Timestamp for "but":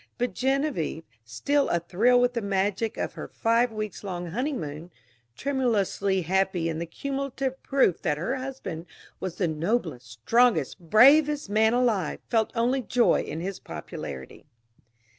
0.17-0.33